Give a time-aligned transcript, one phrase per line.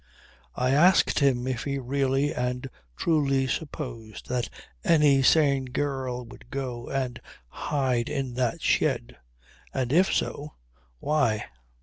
[0.55, 2.67] I asked him if he really and
[2.97, 4.49] truly supposed that
[4.83, 9.17] any sane girl would go and hide in that shed;
[9.75, 10.55] and if so
[10.97, 11.45] why?